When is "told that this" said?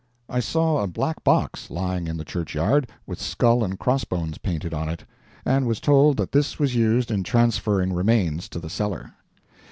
5.79-6.57